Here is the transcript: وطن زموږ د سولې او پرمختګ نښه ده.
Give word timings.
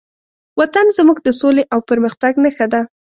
وطن 0.59 0.85
زموږ 0.97 1.17
د 1.23 1.29
سولې 1.39 1.63
او 1.73 1.79
پرمختګ 1.89 2.33
نښه 2.43 2.67
ده. 2.73 2.81